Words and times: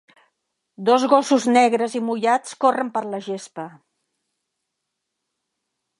Dos 0.87 1.03
gossos 1.11 1.45
negres 1.57 1.97
i 1.99 2.01
mullats 2.07 2.57
corren 2.65 2.91
per 2.97 3.03
la 3.11 3.23
gespa. 3.29 3.69